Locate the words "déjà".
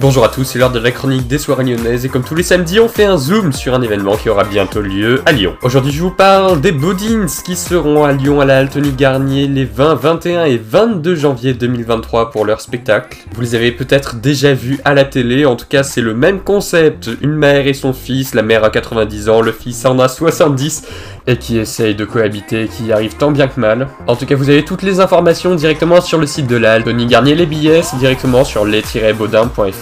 14.16-14.54